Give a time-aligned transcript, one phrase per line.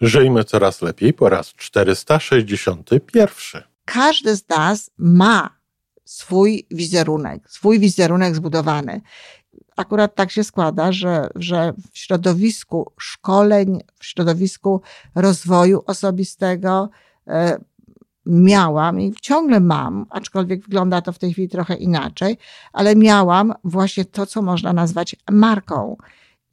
[0.00, 3.62] Żyjmy coraz lepiej po raz 461.
[3.84, 5.56] Każdy z nas ma
[6.04, 9.00] swój wizerunek, swój wizerunek zbudowany.
[9.76, 14.82] Akurat tak się składa, że, że w środowisku szkoleń, w środowisku
[15.14, 16.90] rozwoju osobistego
[17.26, 17.58] e,
[18.26, 22.38] miałam i ciągle mam, aczkolwiek wygląda to w tej chwili trochę inaczej,
[22.72, 25.96] ale miałam właśnie to, co można nazwać marką.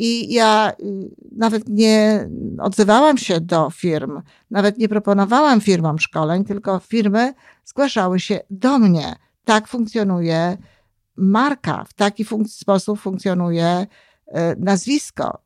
[0.05, 2.29] I ja y, nawet nie
[2.59, 7.33] odzywałam się do firm, nawet nie proponowałam firmom szkoleń, tylko firmy
[7.65, 9.15] zgłaszały się do mnie.
[9.45, 10.57] Tak funkcjonuje
[11.15, 13.87] marka, w taki fun sposób funkcjonuje
[14.27, 15.39] y, nazwisko.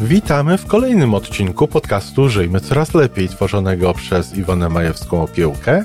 [0.00, 5.84] Witamy w kolejnym odcinku podcastu Żyjmy Coraz Lepiej, tworzonego przez Iwonę Majewską Opiełkę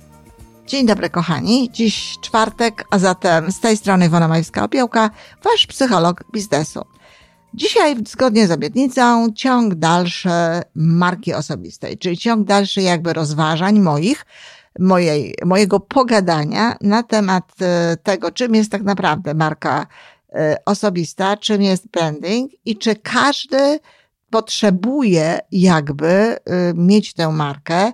[0.71, 1.69] Dzień dobry, kochani.
[1.71, 5.09] Dziś czwartek, a zatem z tej strony Iwona Majewska-Opiełka,
[5.43, 6.81] wasz psycholog biznesu.
[7.53, 10.29] Dzisiaj, zgodnie z obietnicą, ciąg dalszy
[10.75, 14.25] marki osobistej, czyli ciąg dalszy jakby rozważań moich,
[14.79, 19.87] mojej, mojego pogadania na temat e, tego, czym jest tak naprawdę marka
[20.33, 23.79] e, osobista, czym jest branding i czy każdy
[24.29, 26.37] potrzebuje jakby y,
[26.75, 27.91] mieć tę markę, y,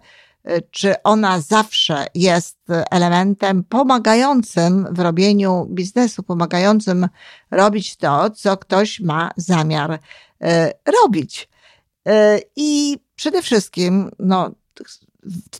[0.72, 2.58] czy ona zawsze jest
[2.92, 7.08] elementem pomagającym w robieniu biznesu, pomagającym
[7.52, 9.98] robić to, co ktoś ma zamiar y,
[11.02, 11.50] robić.
[12.56, 14.52] I przede wszystkim, no,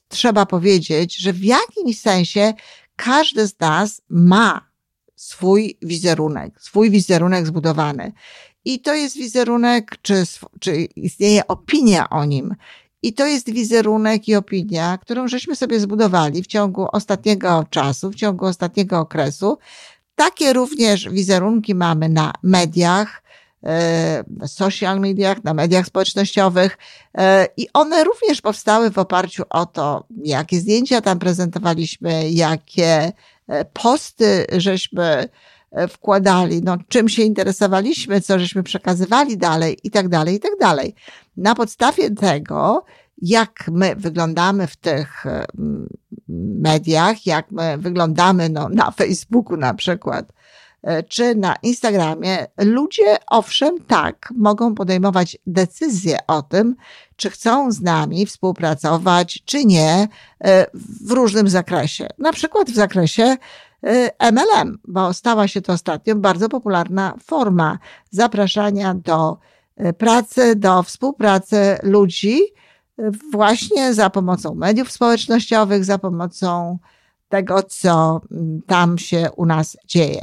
[0.08, 2.54] trzeba powiedzieć, że w jakimś sensie
[2.96, 4.68] każdy z nas ma
[5.16, 8.12] swój wizerunek, swój wizerunek zbudowany.
[8.66, 10.24] I to jest wizerunek, czy,
[10.60, 12.56] czy istnieje opinia o nim.
[13.02, 18.16] I to jest wizerunek i opinia, którą żeśmy sobie zbudowali w ciągu ostatniego czasu, w
[18.16, 19.58] ciągu ostatniego okresu.
[20.16, 23.24] Takie również wizerunki mamy na mediach,
[23.64, 26.78] e, na social mediach, na mediach społecznościowych
[27.18, 33.12] e, i one również powstały w oparciu o to, jakie zdjęcia tam prezentowaliśmy, jakie
[33.48, 35.30] e, posty żeśmy
[35.90, 40.96] wkładali, no, czym się interesowaliśmy, co żeśmy przekazywali dalej i tak dalej, i tak dalej.
[41.38, 42.84] Na podstawie tego,
[43.22, 45.46] jak my wyglądamy w tych e,
[46.60, 50.34] mediach, jak my wyglądamy no, na Facebooku na przykład,
[50.84, 56.76] e, czy na Instagramie, ludzie owszem, tak, mogą podejmować decyzje o tym,
[57.16, 60.08] czy chcą z nami współpracować, czy nie,
[61.02, 62.08] w różnym zakresie.
[62.18, 63.38] Na przykład w zakresie
[64.32, 67.80] MLM, bo stała się to ostatnio bardzo popularna forma
[68.12, 69.38] zapraszania do
[69.86, 72.40] y, pracy, do współpracy ludzi
[73.00, 76.80] y, właśnie za pomocą mediów społecznościowych, za pomocą
[77.30, 80.22] tego, co mm, tam się u nas dzieje.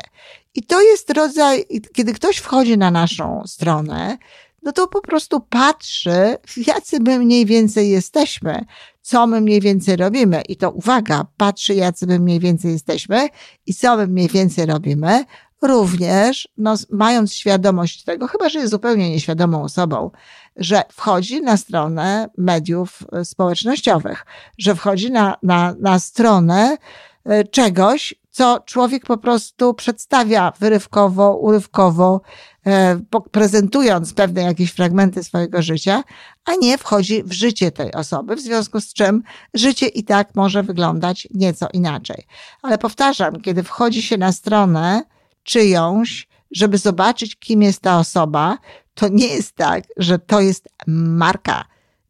[0.54, 4.19] I to jest rodzaj, kiedy ktoś wchodzi na naszą stronę,
[4.62, 8.64] no to po prostu patrzy, jacy my mniej więcej jesteśmy,
[9.03, 10.43] co my mniej więcej robimy.
[10.48, 13.28] I to uwaga, patrzy, jacy my mniej więcej jesteśmy
[13.66, 15.25] i co my mniej więcej robimy,
[15.64, 20.10] również no, mając świadomość tego, chyba że jest zupełnie nieświadomą osobą,
[20.56, 24.26] że wchodzi na stronę mediów e, społecznościowych,
[24.58, 26.76] że wchodzi na, na, na stronę
[27.25, 32.20] e, czegoś, co człowiek po prostu przedstawia wyrywkowo, urywkowo,
[32.66, 33.00] E,
[33.31, 36.04] prezentując pewne jakieś fragmenty swojego życia,
[36.44, 39.22] a nie wchodzi w życie tej osoby, w związku z czym
[39.54, 42.25] życie i tak może wyglądać nieco inaczej.
[42.62, 45.02] Ale powtarzam, kiedy wchodzi się na stronę
[45.44, 48.59] czyjąś, żeby zobaczyć, kim jest ta osoba,
[48.94, 51.64] to nie jest tak, że to jest marka.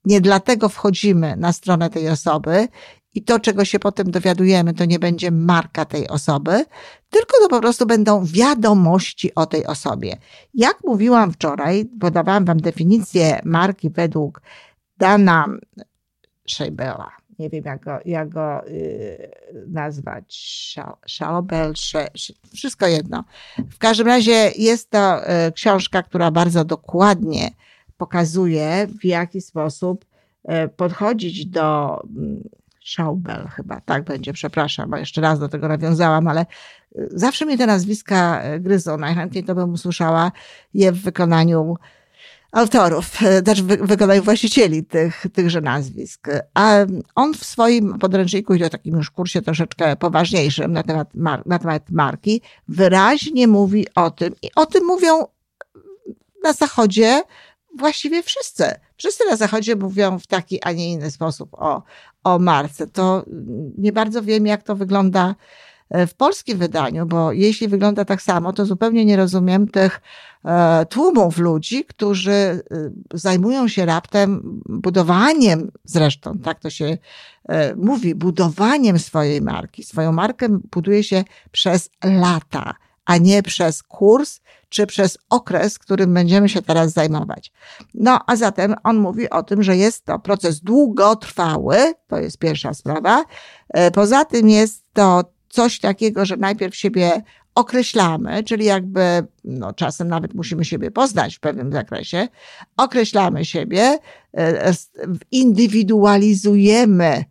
[0.04, 2.68] Nie dlatego wchodzimy na stronę tej osoby
[3.14, 6.64] i to, czego się potem dowiadujemy, to nie będzie marka tej osoby,
[7.10, 10.16] tylko to po prostu będą wiadomości o tej osobie.
[10.54, 14.42] Jak mówiłam wczoraj, podawałam Wam definicję marki według
[14.98, 15.46] Dana
[16.48, 17.10] Scheibela.
[17.38, 19.30] Nie wiem, jak go, jak go yy,
[19.68, 20.34] nazwać.
[21.06, 21.72] Szalobel,
[22.54, 23.24] wszystko jedno.
[23.70, 27.50] W każdym razie jest to yy, książka, która bardzo dokładnie
[27.96, 30.04] pokazuje, w jaki sposób
[30.48, 32.00] yy, podchodzić do
[32.84, 36.46] Schaubel chyba, tak będzie, przepraszam, bo jeszcze raz do tego nawiązałam, ale
[36.96, 38.98] y, zawsze mnie te nazwiska y, gryzą.
[38.98, 40.32] Najchętniej to bym usłyszała
[40.74, 41.76] je w wykonaniu
[42.54, 46.28] autorów, e, też w wykonaniu właścicieli tych, tychże nazwisk.
[46.54, 46.76] A
[47.14, 51.08] on w swoim podręczniku, i o takim już kursie troszeczkę poważniejszym na temat,
[51.46, 55.26] na temat marki, wyraźnie mówi o tym, i o tym mówią
[56.44, 57.22] na Zachodzie
[57.78, 58.64] właściwie wszyscy.
[58.96, 61.82] Wszyscy na Zachodzie mówią w taki, a nie inny sposób o,
[62.24, 62.86] o marce.
[62.86, 63.24] To
[63.78, 65.34] nie bardzo wiem, jak to wygląda
[66.06, 70.00] w polskim wydaniu, bo jeśli wygląda tak samo, to zupełnie nie rozumiem tych
[70.44, 72.60] e, tłumów ludzi, którzy e,
[73.14, 76.98] zajmują się raptem budowaniem, zresztą tak to się
[77.76, 79.84] mówi, budowaniem swojej marki.
[79.84, 82.74] Swoją markę buduje się przez lata,
[83.04, 87.52] a nie przez kurs czy przez okres, którym będziemy się teraz zajmować.
[87.94, 91.76] No, a zatem on mówi o tym, że jest to proces długotrwały,
[92.08, 93.24] to jest pierwsza sprawa.
[93.94, 97.22] Poza tym jest to coś takiego, że najpierw siebie
[97.54, 102.28] określamy, czyli jakby, no czasem nawet musimy siebie poznać w pewnym zakresie,
[102.76, 103.98] określamy siebie,
[104.36, 104.74] e,
[105.30, 107.24] indywidualizujemy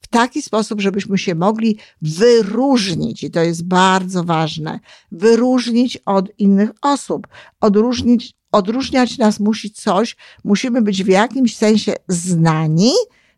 [0.00, 4.80] w taki sposób, żebyśmy się mogli wyróżnić, i to jest bardzo ważne,
[5.12, 7.26] wyróżnić od innych osób,
[7.60, 12.92] odróżnić, odróżniać nas musi coś, musimy być w jakimś sensie znani,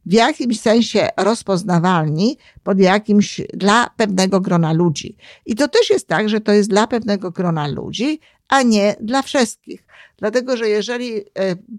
[0.06, 5.16] w jakimś sensie rozpoznawalni pod jakimś, dla pewnego grona ludzi.
[5.46, 9.22] I to też jest tak, że to jest dla pewnego grona ludzi, a nie dla
[9.22, 9.84] wszystkich.
[10.18, 11.22] Dlatego, że jeżeli e,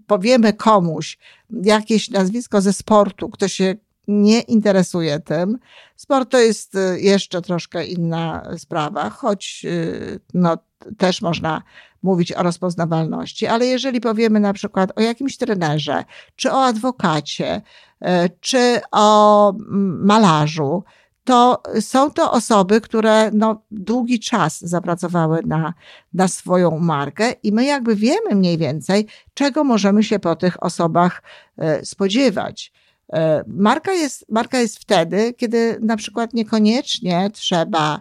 [0.06, 1.18] powiemy komuś
[1.62, 3.74] jakieś nazwisko ze sportu, kto się
[4.08, 5.58] nie interesuje tym.
[5.96, 10.58] Sport to jest e, jeszcze troszkę inna sprawa, choć e, no,
[10.98, 11.62] też można
[12.02, 16.04] mówić o rozpoznawalności, ale jeżeli powiemy na przykład o jakimś trenerze,
[16.36, 17.62] czy o adwokacie,
[18.00, 20.84] e, czy o mm, malarzu,
[21.24, 25.74] to są to osoby, które no, długi czas zapracowały na,
[26.14, 31.22] na swoją markę i my jakby wiemy mniej więcej, czego możemy się po tych osobach
[31.58, 32.72] e, spodziewać.
[33.12, 38.00] E, marka jest, marka jest wtedy, kiedy na przykład niekoniecznie trzeba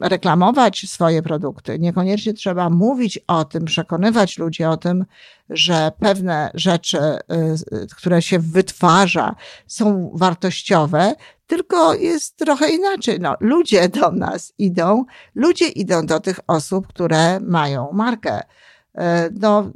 [0.00, 1.78] reklamować swoje produkty.
[1.78, 5.04] Niekoniecznie trzeba mówić o tym, przekonywać ludzi o tym,
[5.50, 9.34] że pewne rzeczy, y, y, które się wytwarza,
[9.66, 11.14] są wartościowe,
[11.46, 13.20] tylko jest trochę inaczej.
[13.20, 15.04] No, ludzie do nas idą,
[15.34, 18.40] ludzie idą do tych osób, które mają markę.
[18.40, 19.00] Y,
[19.40, 19.70] no,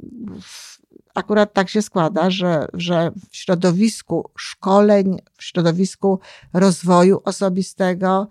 [1.15, 6.19] akurat tak się składa, że, że w środowisku szkoleń, w środowisku
[6.53, 8.27] rozwoju osobistego,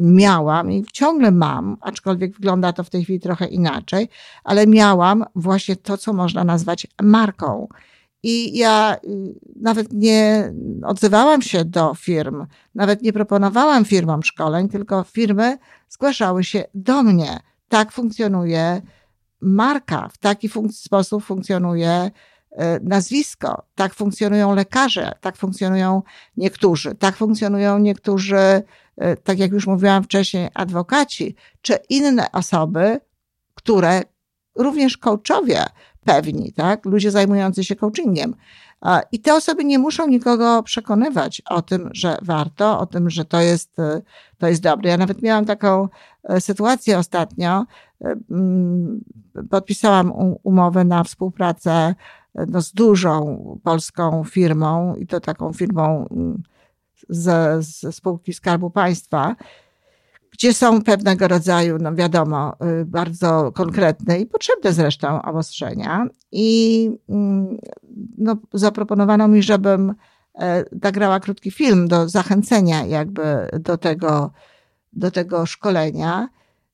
[0.00, 4.08] miałam i ciągle mam, aczkolwiek wygląda to w tej chwili trochę inaczej,
[4.44, 7.68] ale miałam właśnie to, co można nazwać marką.
[8.22, 10.52] I ja y, nawet nie
[10.84, 15.58] odzywałam się do firm, nawet nie proponowałam firmom szkoleń, tylko firmy
[15.88, 17.40] zgłaszały się do mnie.
[17.68, 18.82] Tak funkcjonuje
[19.40, 22.10] marka, w taki sposób funkcjonuje
[22.52, 26.02] y, nazwisko, tak funkcjonują lekarze, tak funkcjonują
[26.36, 28.62] niektórzy, tak funkcjonują niektórzy
[29.24, 33.00] tak jak już mówiłam wcześniej, adwokaci, czy inne osoby,
[33.54, 34.02] które
[34.54, 35.64] również coachowie
[36.04, 36.84] pewni, tak?
[36.84, 38.34] Ludzie zajmujący się coachingiem.
[39.12, 43.40] I te osoby nie muszą nikogo przekonywać o tym, że warto, o tym, że to
[43.40, 44.02] jest, e,
[44.38, 44.90] to jest dobre.
[44.90, 45.88] Ja nawet miałam taką
[46.24, 47.64] e, sytuację ostatnio.
[49.50, 50.12] Podpisałam
[50.42, 51.94] umowę na współpracę
[52.34, 56.08] no, z dużą polską firmą i to taką firmą
[57.10, 59.36] ze, ze spółki Skarbu Państwa,
[60.30, 66.06] gdzie są pewnego rodzaju, no wiadomo, y, bardzo konkretne i potrzebne zresztą obostrzenia.
[66.32, 67.58] I mm,
[68.18, 69.94] no, zaproponowano mi, żebym
[70.38, 74.30] e, nagrała krótki film do zachęcenia jakby do tego,
[74.92, 76.28] do tego szkolenia.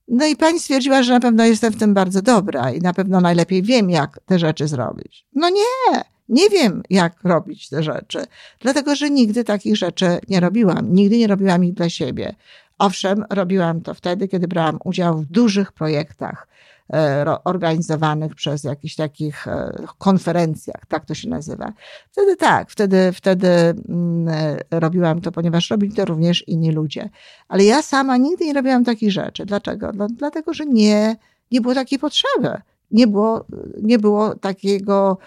[0.08, 3.20] No i pani stwierdziła, że na pewno jestem w tym bardzo dobra i na pewno
[3.20, 5.26] najlepiej wiem, jak te rzeczy zrobić.
[5.34, 8.24] No nie, nie wiem, jak robić te rzeczy,
[8.60, 10.94] dlatego że nigdy takich rzeczy nie robiłam.
[10.94, 12.34] Nigdy nie robiłam ich dla siebie.
[12.78, 16.48] Owszem, robiłam to wtedy, kiedy brałam udział w dużych projektach
[16.92, 21.72] e, organizowanych przez jakichś takich e, konferencjach, tak to się nazywa.
[22.10, 27.10] Wtedy tak, wtedy, wtedy mm, e, robiłam to, ponieważ robili to również inni ludzie.
[27.48, 29.46] Ale ja sama nigdy nie robiłam takich rzeczy.
[29.46, 29.92] Dlaczego?
[30.10, 31.16] Dlatego, że nie,
[31.50, 32.60] nie było takiej potrzeby.
[32.90, 33.44] Nie było,
[33.82, 35.18] nie było takiego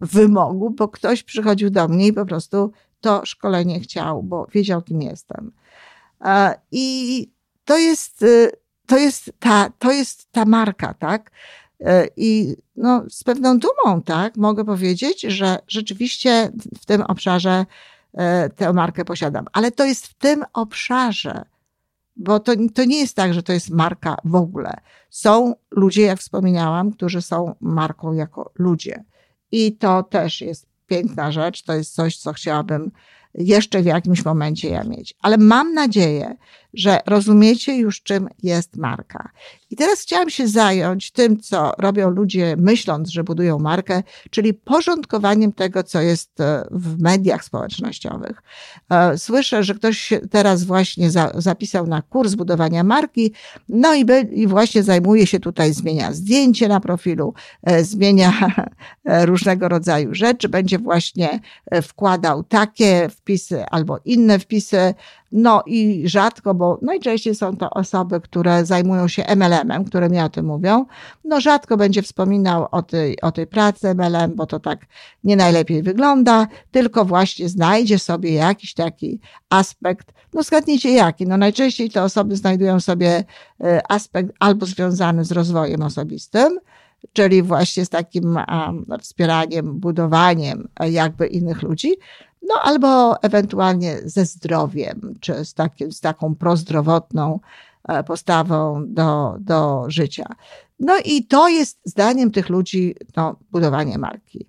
[0.00, 5.02] wymogu, bo ktoś przychodził do mnie i po prostu to szkolenie chciał, bo wiedział, kim
[5.02, 5.52] jestem.
[6.72, 7.28] I
[7.64, 8.24] to jest,
[8.86, 11.30] to jest, ta, to jest ta marka, tak?
[12.16, 17.66] I no, z pewną dumą, tak, mogę powiedzieć, że rzeczywiście w tym obszarze
[18.14, 19.46] e, tę markę posiadam.
[19.52, 21.44] Ale to jest w tym obszarze,
[22.16, 24.80] bo to, to nie jest tak, że to jest marka w ogóle.
[25.10, 29.04] Są ludzie, jak wspomniałam, którzy są marką jako ludzie.
[29.52, 32.90] I to też jest piękna rzecz, to jest coś, co chciałabym
[33.34, 35.14] jeszcze w jakimś momencie ja mieć.
[35.22, 36.36] Ale mam nadzieję,
[36.74, 39.30] że rozumiecie już, czym jest marka.
[39.72, 45.52] I teraz chciałam się zająć tym, co robią ludzie, myśląc, że budują markę, czyli porządkowaniem
[45.52, 48.42] tego, co jest e, w mediach społecznościowych.
[48.90, 53.32] E, słyszę, że ktoś teraz właśnie za, zapisał na kurs budowania marki,
[53.68, 58.32] no i, by, i właśnie zajmuje się tutaj, zmienia zdjęcie na profilu, e, zmienia
[59.04, 61.40] różnego rodzaju rzeczy, będzie właśnie
[61.82, 64.94] wkładał takie wpisy albo inne wpisy,
[65.32, 70.28] no i rzadko, bo najczęściej są to osoby, które zajmują się MLM-em, które mi o
[70.28, 70.86] tym mówią.
[71.24, 74.86] No rzadko będzie wspominał o tej, o tej pracy MLM, bo to tak
[75.24, 79.20] nie najlepiej wygląda, tylko właśnie znajdzie sobie jakiś taki
[79.50, 83.24] aspekt, no zgadnijcie jaki, no najczęściej te osoby znajdują sobie
[83.60, 86.58] e, aspekt albo związany z rozwojem osobistym,
[87.12, 91.92] czyli właśnie z takim um, wspieraniem, budowaniem jakby innych ludzi,
[92.48, 97.40] no albo ewentualnie ze zdrowiem, czy z, takim, z taką prozdrowotną
[97.88, 100.26] e, postawą do, do życia.
[100.80, 104.48] No i to jest zdaniem tych ludzi no, budowanie marki.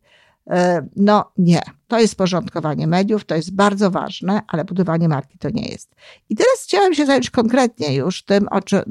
[0.50, 1.62] E, no nie,
[1.94, 5.96] to jest porządkowanie mediów, to jest bardzo ważne, ale budowanie marki to nie jest.
[6.30, 8.48] I teraz chciałam się zająć konkretnie już tym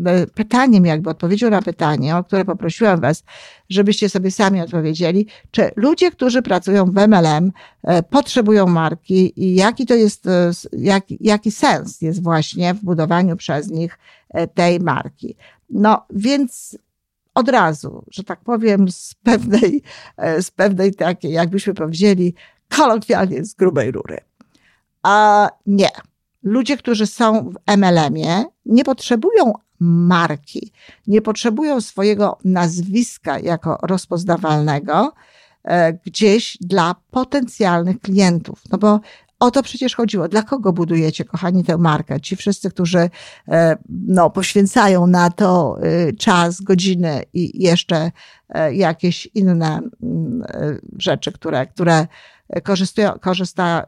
[0.07, 3.25] e, pytaniem, jakby odpowiedzią na pytanie, o które poprosiłam Was,
[3.69, 9.87] żebyście sobie sami odpowiedzieli, czy ludzie, którzy pracują w MLM, e, potrzebują marki i jaki
[9.87, 10.29] to jest,
[10.73, 13.99] jaki, jaki sens jest właśnie w budowaniu przez nich
[14.55, 15.37] tej marki.
[15.71, 16.79] No więc
[17.35, 19.83] od razu, że tak powiem, z pewnej,
[20.17, 22.35] e, z pewnej takiej, jakbyśmy powiedzieli,
[22.77, 24.19] kolokwialnie z grubej rury.
[25.03, 25.89] A nie.
[26.43, 30.73] Ludzie, którzy są w MLM-ie, nie potrzebują marki,
[31.07, 35.13] nie potrzebują swojego nazwiska jako rozpoznawalnego
[35.65, 38.63] e, gdzieś dla potencjalnych klientów.
[38.73, 39.01] No bo
[39.43, 40.29] o to przecież chodziło.
[40.29, 42.21] Dla kogo budujecie, kochani, tę markę?
[42.21, 43.11] Ci wszyscy, którzy
[43.49, 48.11] e, no, poświęcają na to e, czas, godziny i jeszcze
[48.49, 50.43] e, jakieś inne mm,
[50.99, 52.07] rzeczy, które, które
[53.21, 53.87] korzysta,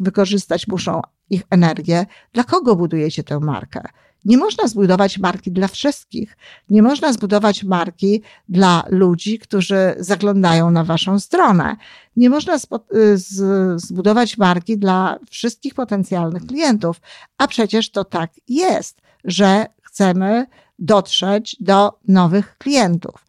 [0.00, 2.06] wykorzystać muszą ich energię.
[2.32, 3.80] Dla kogo budujecie tę markę?
[4.24, 6.36] Nie można zbudować marki dla wszystkich.
[6.70, 11.76] Nie można zbudować marki dla ludzi, którzy zaglądają na waszą stronę.
[12.16, 12.58] Nie można y,
[13.76, 17.00] zbudować marki dla wszystkich potencjalnych klientów.
[17.38, 20.46] A przecież to tak jest, że chcemy
[20.78, 23.26] dotrzeć do nowych klientów.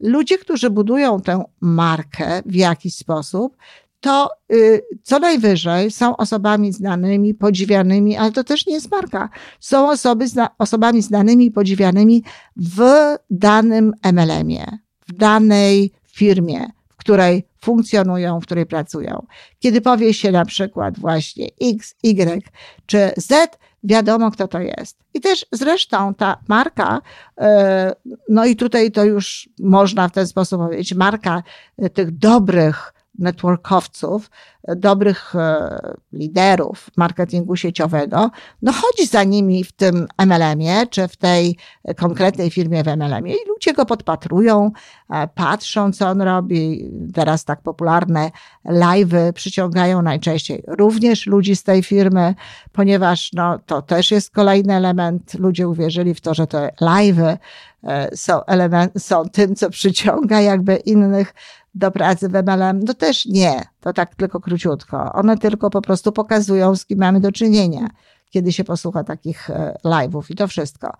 [0.00, 3.56] Ludzie, którzy budują tę markę w jakiś sposób,
[4.02, 9.28] to y, co najwyżej są osobami znanymi, podziwianymi, ale to też nie jest marka.
[9.60, 10.24] Są osoby,
[10.58, 12.24] osobami znanymi podziwianymi
[12.56, 12.82] w
[13.30, 14.78] danym MLM-ie,
[15.08, 19.26] w danej firmie, w której funkcjonują, w której pracują.
[19.58, 22.50] Kiedy powie się na przykład właśnie X, Y
[22.86, 24.98] czy Z, wiadomo, kto to jest.
[25.14, 27.00] I też zresztą ta marka,
[27.40, 27.44] y,
[28.28, 31.42] no i tutaj to już można w ten sposób powiedzieć, marka
[31.84, 34.30] y, tych dobrych, networkowców,
[34.68, 38.30] dobrych e, liderów marketingu sieciowego,
[38.62, 41.56] no chodzi za nimi w tym MLM-ie, czy w tej
[41.96, 44.70] konkretnej firmie w MLM-ie i ludzie go podpatrują,
[45.10, 46.90] e, patrzą, co on robi.
[47.14, 48.30] Teraz tak popularne
[48.66, 52.34] live'y przyciągają najczęściej również ludzi z tej firmy,
[52.72, 55.34] ponieważ no, to też jest kolejny element.
[55.34, 57.36] Ludzie uwierzyli w to, że te live'y
[57.84, 61.34] e, są, element, są tym, co przyciąga jakby innych
[61.74, 62.80] do pracy w MLM?
[62.84, 65.12] No też nie, to tak tylko króciutko.
[65.12, 67.88] One tylko po prostu pokazują, z kim mamy do czynienia,
[68.30, 70.96] kiedy się posłucha takich e, live'ów i to wszystko.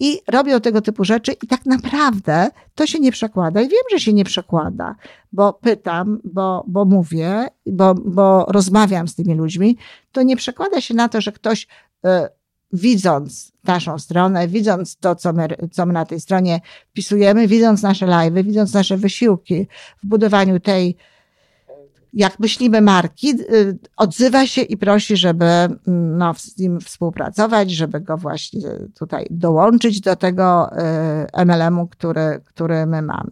[0.00, 3.60] I robią tego typu rzeczy i tak naprawdę to się nie przekłada.
[3.60, 4.94] I wiem, że się nie przekłada,
[5.32, 9.76] bo pytam, bo, bo mówię, bo, bo rozmawiam z tymi ludźmi,
[10.12, 11.66] to nie przekłada się na to, że ktoś
[12.04, 12.28] e,
[12.72, 18.06] widząc naszą stronę, widząc to, co my, co my na tej stronie wpisujemy, widząc nasze
[18.06, 19.66] live'y, widząc nasze wysiłki
[20.02, 20.96] w budowaniu tej,
[22.12, 25.78] jak myślimy, marki, y, odzywa się i prosi, żeby mm,
[26.18, 28.60] no, z nim współpracować, żeby go właśnie
[28.98, 30.70] tutaj dołączyć do tego
[31.34, 33.30] y, MLM-u, który, który my mamy.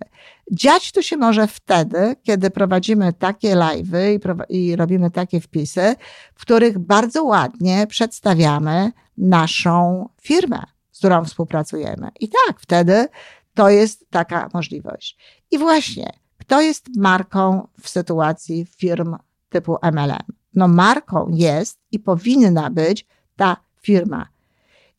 [0.53, 5.95] Dziać to się może wtedy, kiedy prowadzimy takie live'y i, i robimy takie wpisy,
[6.35, 12.11] w których bardzo ładnie przedstawiamy naszą firmę, z którą współpracujemy.
[12.21, 13.09] I tak, wtedy
[13.55, 15.19] to jest taka możliwość.
[15.51, 19.17] I właśnie, kto jest marką w sytuacji firm
[19.49, 20.45] typu MLM?
[20.55, 23.07] no marką jest i powinna być
[23.37, 24.29] ta firma.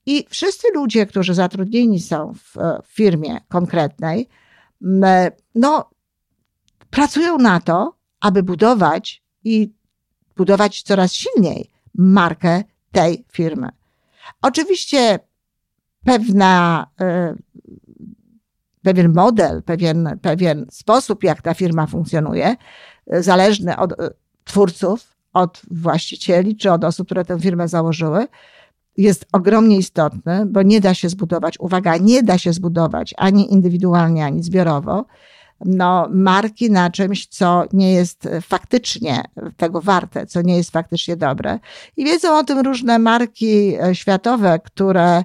[0.05, 4.29] I wszyscy ludzie, którzy zatrudnieni są w, w firmie konkretnej,
[5.55, 5.89] no,
[6.89, 9.73] pracują na to, aby budować i
[10.37, 13.69] budować coraz silniej markę tej firmy.
[14.41, 15.19] Oczywiście
[16.05, 17.35] pewna, e,
[18.81, 22.55] pewien model, pewien, pewien sposób, jak ta firma funkcjonuje,
[23.07, 24.09] e, zależny od e,
[24.43, 28.27] twórców, od właścicieli czy od osób, które tę firmę założyły,
[28.97, 34.25] jest ogromnie istotny, bo nie da się zbudować, uwaga, nie da się zbudować ani indywidualnie,
[34.25, 35.05] ani zbiorowo,
[35.65, 39.23] no, marki na czymś, co nie jest faktycznie
[39.57, 41.59] tego warte, co nie jest faktycznie dobre.
[41.97, 45.23] I wiedzą o tym różne marki e, światowe, które e,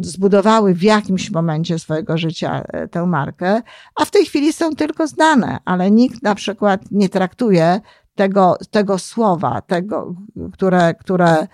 [0.00, 3.62] zbudowały w jakimś momencie swojego życia e, tę markę,
[4.00, 7.80] a w tej chwili są tylko znane, ale nikt na przykład nie traktuje
[8.14, 10.14] tego, tego słowa, tego,
[10.52, 11.46] które, które E,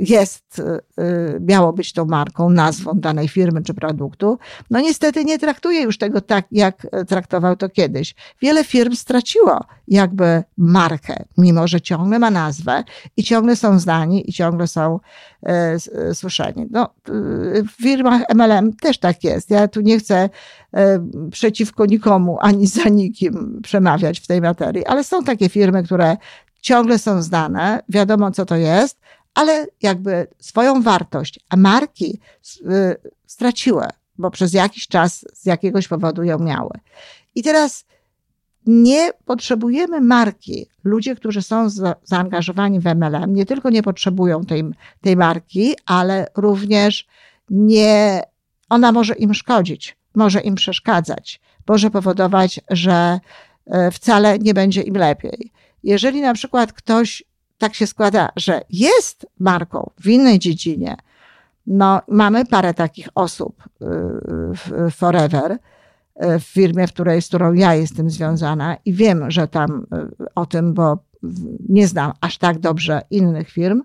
[0.00, 0.62] jest,
[0.98, 4.38] e, miało być tą marką, nazwą danej firmy czy produktu,
[4.70, 8.14] no niestety nie traktuje już tego tak, jak traktował to kiedyś.
[8.42, 12.84] Wiele firm straciło jakby markę, mimo że ciągle ma nazwę
[13.16, 15.00] i ciągle są znani i ciągle są
[15.42, 16.66] e, słyszeni.
[16.70, 16.94] No,
[17.68, 19.50] w firmach MLM też tak jest.
[19.50, 20.28] Ja tu nie chcę
[21.30, 26.16] przeciwko nikomu ani za nikim przemawiać w tej materii, ale są takie firmy, które
[26.60, 29.00] ciągle są znane, wiadomo co to jest,
[29.34, 32.20] ale jakby swoją wartość, a marki
[32.60, 33.86] y, straciły,
[34.18, 36.70] bo przez jakiś czas z jakiegoś powodu ją miały.
[37.34, 37.84] I teraz
[38.66, 40.66] nie potrzebujemy marki.
[40.84, 44.64] Ludzie, którzy są za, zaangażowani w MLM, nie tylko nie potrzebują tej,
[45.00, 47.06] tej marki, ale również
[47.50, 48.22] nie,
[48.68, 53.20] ona może im szkodzić, może im przeszkadzać, może powodować, że
[53.66, 55.52] y, wcale nie będzie im lepiej.
[55.82, 57.22] Jeżeli na przykład ktoś
[57.58, 60.96] tak się składa, że jest marką w innej dziedzinie,
[61.68, 63.86] no, mamy parę takich osób y,
[64.54, 65.58] w Forever, y,
[66.38, 69.86] w firmie, w której, z którą ja jestem związana i wiem, że tam
[70.20, 70.98] y, o tym, bo
[71.68, 73.82] nie znam aż tak dobrze innych firm.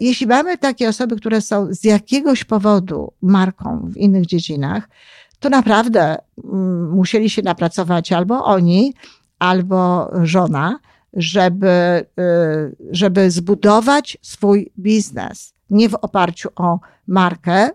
[0.00, 4.88] Jeśli mamy takie osoby, które są z jakiegoś powodu marką w innych dziedzinach,
[5.40, 8.94] to naprawdę mm, musieli się napracować albo oni,
[9.38, 10.78] albo żona,
[11.16, 15.54] żeby, y, żeby zbudować swój biznes.
[15.70, 17.70] Nie w oparciu o markę,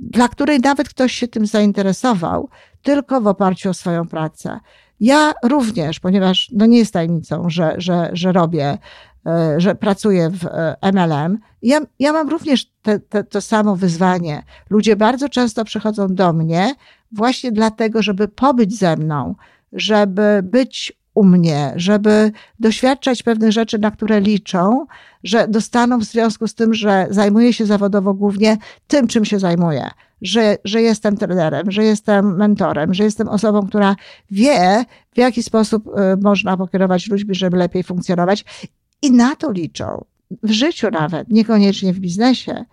[0.00, 2.48] dla której nawet ktoś się tym zainteresował,
[2.82, 4.60] tylko w oparciu o swoją pracę.
[5.00, 8.78] Ja również, ponieważ no nie jest tajemnicą, że, że, że robię,
[9.26, 10.48] y, że pracuję w y,
[10.92, 14.42] MLM, ja, ja mam również te, te, to samo wyzwanie.
[14.70, 16.74] Ludzie bardzo często przychodzą do mnie
[17.12, 19.34] właśnie dlatego, żeby pobyć ze mną,
[19.72, 24.86] żeby być u mnie, żeby doświadczać pewnych rzeczy, na które liczą,
[25.24, 29.90] że dostaną w związku z tym, że zajmuję się zawodowo głównie tym, czym się zajmuję.
[30.22, 33.96] Że, że jestem trenerem, że jestem mentorem, że jestem osobą, która
[34.30, 35.90] wie, w jaki sposób y,
[36.22, 38.44] można pokierować ludźmi, żeby lepiej funkcjonować.
[39.02, 40.04] I na to liczą.
[40.42, 42.64] W życiu nawet, niekoniecznie w biznesie.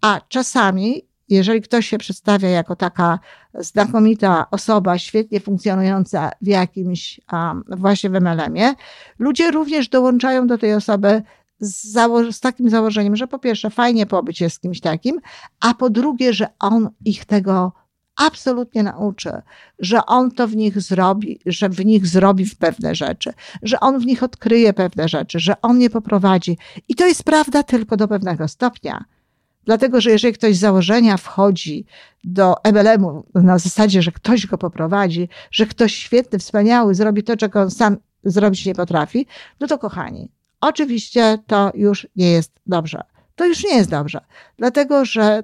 [0.00, 3.18] A czasami jeżeli ktoś się przedstawia jako taka
[3.54, 8.74] znakomita osoba, świetnie funkcjonująca w jakimś um, właśnie w MLM-ie,
[9.18, 11.22] ludzie również dołączają do tej osoby
[11.60, 11.92] z,
[12.30, 15.20] z, takim założeniem, że po pierwsze fajnie pobyć jest z kimś takim,
[15.60, 17.72] a po drugie, że on ich tego
[18.16, 19.30] absolutnie nauczy,
[19.78, 23.98] że on to w nich zrobi, że w nich zrobi w pewne rzeczy, że on
[23.98, 26.58] w nich odkryje pewne rzeczy, że on je poprowadzi.
[26.88, 29.04] I to jest prawda tylko do pewnego stopnia.
[29.68, 31.86] Dlatego, że jeżeli ktoś z założenia wchodzi
[32.24, 37.60] do MLM-u na zasadzie, że ktoś go poprowadzi, że ktoś świetny, wspaniały, zrobi to, czego
[37.60, 39.26] on sam zrobić nie potrafi,
[39.60, 43.02] no to kochani, oczywiście to już nie jest dobrze.
[43.36, 44.20] To już nie jest dobrze,
[44.58, 45.42] dlatego że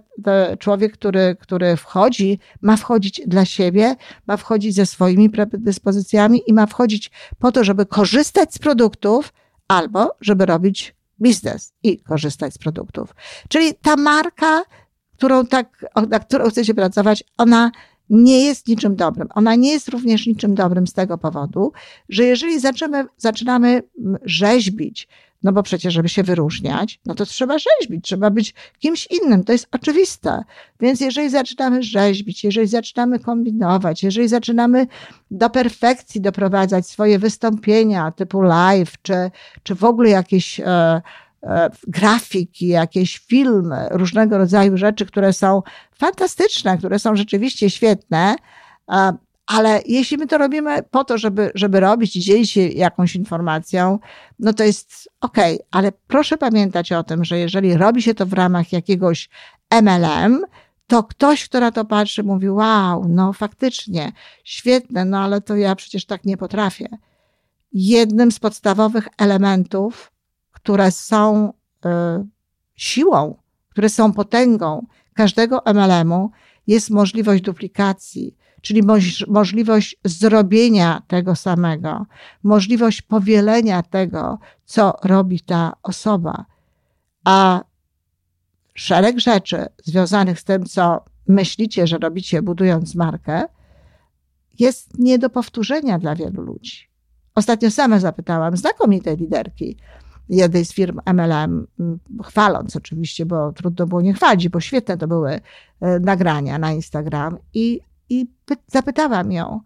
[0.58, 6.66] człowiek, który, który wchodzi, ma wchodzić dla siebie, ma wchodzić ze swoimi predyspozycjami i ma
[6.66, 9.32] wchodzić po to, żeby korzystać z produktów
[9.68, 13.14] albo żeby robić biznes i korzystać z produktów.
[13.48, 14.62] Czyli ta marka,
[15.16, 17.70] którą tak, na którą chcecie pracować, ona
[18.11, 19.29] nie jest niczym dobrym.
[19.35, 21.72] Ona nie jest również niczym dobrym z tego powodu,
[22.09, 23.83] że jeżeli zaczynamy, zaczynamy
[24.24, 25.09] rzeźbić
[25.44, 29.44] no bo przecież, żeby się wyróżniać, no to trzeba rzeźbić, trzeba być kimś innym.
[29.44, 30.44] To jest oczywiste.
[30.80, 34.87] Więc jeżeli zaczynamy rzeźbić, jeżeli zaczynamy kombinować, jeżeli zaczynamy
[35.30, 39.30] do perfekcji doprowadzać swoje wystąpienia typu live, czy,
[39.62, 41.02] czy w ogóle jakieś e,
[41.42, 45.62] e, grafiki, jakieś filmy, różnego rodzaju rzeczy, które są
[45.98, 48.37] fantastyczne, które są rzeczywiście świetne,
[49.46, 53.98] Ale jeśli my to robimy po to, żeby, żeby robić i dzielić się jakąś informacją,
[54.38, 55.66] no to jest okej, okay.
[55.70, 59.28] ale proszę pamiętać o tym, że jeżeli robi się to w ramach jakiegoś
[59.83, 60.44] MLM,
[60.87, 64.12] to ktoś, kto na to patrzy, mówi: Wow, no faktycznie,
[64.44, 66.88] świetne, no ale to ja przecież tak nie potrafię.
[67.72, 70.12] Jednym z podstawowych elementów,
[70.50, 71.52] które są
[71.85, 71.88] y,
[72.74, 73.37] siłą,
[73.68, 76.30] które są potęgą każdego MLM-u,
[76.66, 82.07] jest możliwość duplikacji, czyli moż, możliwość zrobienia tego samego,
[82.42, 86.44] możliwość powielenia tego, co robi ta osoba.
[87.24, 87.64] A
[88.74, 93.44] szereg rzeczy związanych z tym, co myślicie, że robicie, budując markę,
[94.59, 96.88] jest nie do powtórzenia dla wielu ludzi.
[97.35, 99.77] Ostatnio sama zapytałam znakomitej liderki
[100.29, 101.66] jednej z firm MLM,
[102.24, 105.40] chwaląc oczywiście, bo trudno było nie chwalić, bo świetne to były
[105.81, 108.27] e, nagrania na Instagram i, i
[108.67, 109.61] zapytałam ją,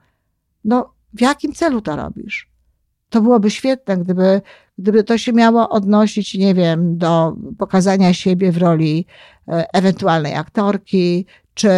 [0.64, 2.50] no w jakim celu to robisz?
[3.08, 4.42] To byłoby świetne, gdyby,
[4.78, 9.06] gdyby to się miało odnosić, nie wiem, do pokazania siebie w roli
[9.48, 11.70] e, ewentualnej aktorki, czy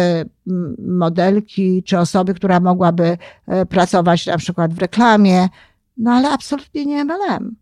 [0.87, 5.49] modelki, czy osoby, która mogłaby e, pracować na przykład w reklamie,
[5.97, 7.55] no ale absolutnie nie MLM.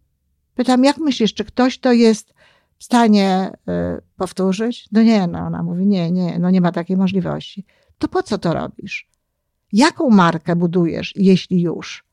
[0.55, 2.33] Pytam, jak myślisz, czy ktoś to jest
[2.77, 3.51] w stanie
[3.97, 4.89] y, powtórzyć?
[4.91, 7.65] No nie, no ona mówi, nie, nie, no nie ma takiej możliwości.
[7.99, 9.09] To po co to robisz?
[9.73, 12.03] Jaką markę budujesz, jeśli już?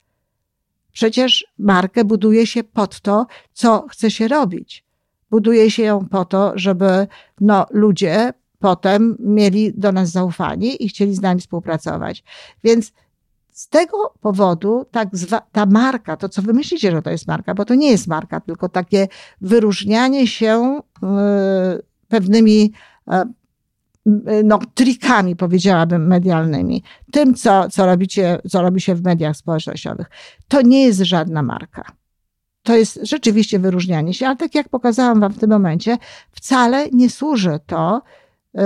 [0.93, 4.85] Przecież markę buduje się pod to, co chce się robić.
[5.31, 7.07] Buduje się ją po to, żeby
[7.41, 12.25] no, ludzie potem mieli do nas zaufanie i chcieli z nami współpracować.
[12.65, 12.93] Więc
[13.51, 15.09] z tego powodu tak
[15.53, 18.41] ta marka, to co wy myślicie, że to jest marka, bo to nie jest marka,
[18.41, 19.09] tylko takie
[19.41, 22.73] wyróżnianie się y, pewnymi
[23.09, 23.13] y,
[24.45, 30.11] no, trikami, powiedziałabym, medialnymi, tym, co, co, robicie, co robi się w mediach społecznościowych,
[30.49, 31.93] to nie jest żadna marka.
[32.63, 35.99] To jest rzeczywiście wyróżnianie się, ale tak jak pokazałam Wam w tym momencie,
[36.31, 38.03] wcale nie służy to
[38.55, 38.61] y,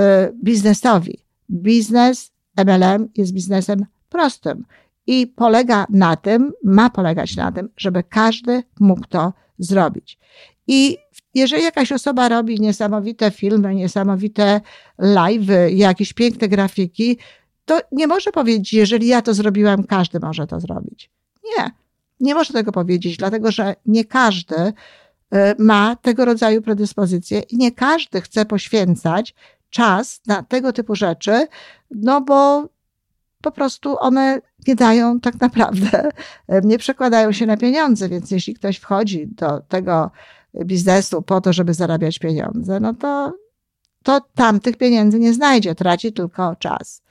[0.45, 1.19] biznesowi.
[1.51, 4.65] Biznes MLM jest biznesem prostym
[5.07, 10.19] i polega na tym, ma polegać na tym, żeby każdy mógł to zrobić.
[10.67, 10.99] I
[11.35, 14.61] jeżeli jakaś osoba robi niesamowite filmy, niesamowite
[14.99, 17.19] live'y, jakieś piękne grafiki,
[17.65, 21.11] to nie może powiedzieć, jeżeli ja to zrobiłam, każdy może to zrobić.
[21.45, 21.71] Nie,
[22.21, 24.73] nie może tego powiedzieć, dlatego że nie każdy y,
[25.59, 29.35] ma tego rodzaju predyspozycje i nie każdy chce poświęcać
[29.71, 31.47] czas na tego typu rzeczy,
[31.91, 32.69] no bo
[33.43, 36.09] po prostu one nie dają tak naprawdę,
[36.65, 40.11] nie przekładają się na pieniądze, więc jeśli ktoś wchodzi do tego
[40.65, 43.33] biznesu po to, żeby zarabiać pieniądze, no to,
[44.03, 47.03] to tam tych pieniędzy nie znajdzie, traci tylko czas.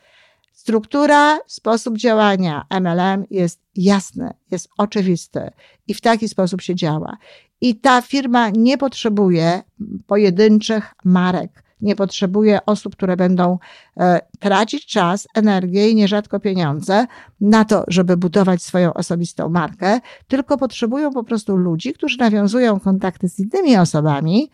[0.54, 5.52] Struktura, sposób działania MLM jest jasny, jest oczywisty
[5.88, 7.18] i w taki sposób się działa.
[7.62, 9.62] I ta firma nie potrzebuje
[10.08, 13.58] pojedynczych marek nie potrzebuje osób, które będą
[13.98, 17.08] e, tracić czas, energię i nierzadko pieniądze
[17.42, 23.30] na to, żeby budować swoją osobistą markę, tylko potrzebują po prostu ludzi, którzy nawiązują kontakty
[23.30, 24.52] z innymi osobami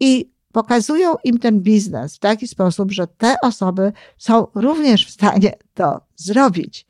[0.00, 5.52] i pokazują im ten biznes w taki sposób, że te osoby są również w stanie
[5.74, 6.87] to zrobić.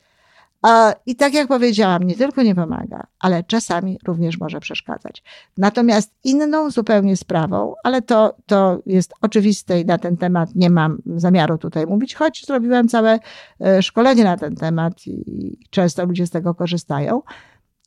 [1.06, 5.22] I tak jak powiedziałam, nie tylko nie pomaga, ale czasami również może przeszkadzać.
[5.58, 10.98] Natomiast inną zupełnie sprawą, ale to, to jest oczywiste i na ten temat nie mam
[11.16, 13.18] zamiaru tutaj mówić, choć zrobiłam całe
[13.60, 17.22] e, szkolenie na ten temat i często ludzie z tego korzystają.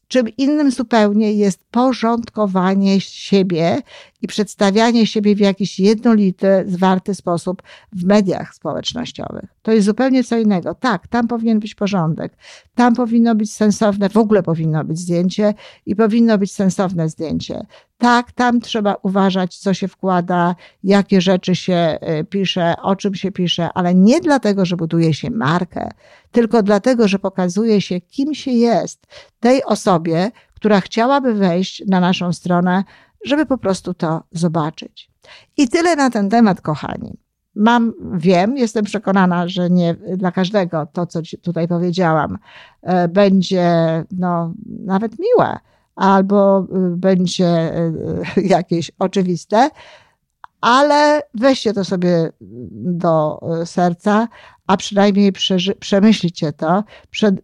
[0.08, 3.82] Czym innym zupełnie jest porządkowanie siebie
[4.22, 9.46] i przedstawianie siebie w jakiś jednolity, zwarty sposób w mediach społecznościowych.
[9.62, 10.76] To jest zupełnie co innego.
[10.76, 12.38] Tak, tam powinien być porządek,
[12.76, 15.54] tam powinno być sensowne, w ogóle powinno być zdjęcie
[15.86, 17.66] i powinno być sensowne zdjęcie.
[17.98, 23.32] Tak, tam trzeba uważać, co się wkłada, jakie rzeczy się y, pisze, o czym się
[23.32, 25.90] pisze, ale nie dlatego, że buduje się markę,
[26.32, 29.08] tylko dlatego, że pokazuje się, kim się jest
[29.40, 32.84] tej osobie, która chciałaby wejść na naszą stronę,
[33.26, 35.12] żeby po prostu to zobaczyć.
[35.58, 37.18] I tyle na ten temat, kochani.
[37.56, 42.38] Mam, wiem, jestem przekonana, że nie dla każdego to, co tutaj powiedziałam,
[42.82, 43.66] e, będzie
[44.12, 44.54] no,
[44.86, 45.60] nawet miłe
[45.96, 46.66] albo e,
[46.98, 47.94] będzie e,
[48.58, 49.70] jakieś oczywiste,
[50.62, 52.32] ale weźcie to sobie
[52.72, 54.28] do serca,
[54.68, 55.32] a przynajmniej
[55.80, 56.84] przemyślcie to,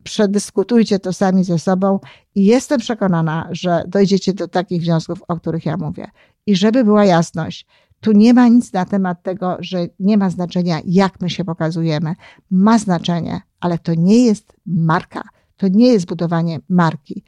[0.03, 1.99] przedyskutujcie to sami ze sobą
[2.35, 6.07] i jestem przekonana, że dojdziecie do takich wniosków, o których ja mówię.
[6.45, 7.65] I żeby była jasność,
[7.99, 12.15] Tu nie ma nic na temat tego, że nie ma znaczenia, jak my się pokazujemy.
[12.51, 15.23] Ma znaczenie, ale to nie jest marka.
[15.57, 17.23] To nie jest budowanie marki.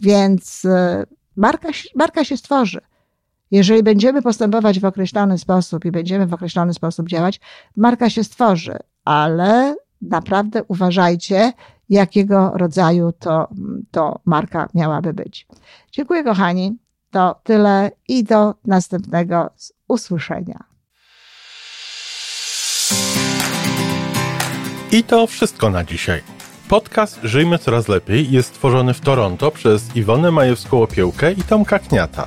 [0.00, 1.04] Więc e,
[1.36, 2.80] marka, marka się stworzy.
[3.52, 7.40] Jeżeli będziemy postępować w określony sposób i będziemy w określony sposób działać,
[7.76, 11.52] marka się stworzy, ale naprawdę uważajcie,
[11.88, 13.48] jakiego rodzaju to,
[13.90, 15.46] to marka miałaby być.
[15.92, 16.78] Dziękuję, kochani.
[17.10, 19.50] To tyle i do następnego
[19.88, 20.64] usłyszenia.
[24.92, 26.22] I to wszystko na dzisiaj.
[26.68, 32.26] Podcast Żyjmy Coraz Lepiej jest stworzony w Toronto przez Iwonę Majewską-Opiełkę i Tomka Kniata.